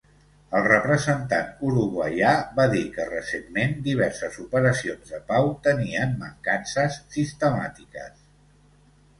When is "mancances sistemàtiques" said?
6.25-8.27